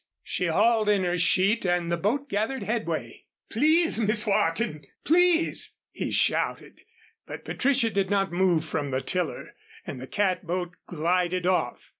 She 0.23 0.47
hauled 0.47 0.89
in 0.89 1.03
her 1.03 1.19
sheet 1.19 1.63
and 1.63 1.91
the 1.91 1.95
boat 1.95 2.27
gathered 2.27 2.63
headway. 2.63 3.25
"Please, 3.51 3.99
Miss 3.99 4.25
Wharton, 4.25 4.83
please!" 5.03 5.75
he 5.91 6.09
shouted. 6.09 6.81
But 7.27 7.45
Patricia 7.45 7.91
did 7.91 8.09
not 8.09 8.31
move 8.33 8.65
from 8.65 8.89
the 8.89 9.01
tiller, 9.01 9.53
and 9.85 10.01
the 10.01 10.07
catboat 10.07 10.75
glided 10.87 11.45
off. 11.45 11.89